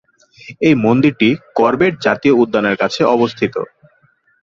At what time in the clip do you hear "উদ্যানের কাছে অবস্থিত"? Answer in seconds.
2.43-3.55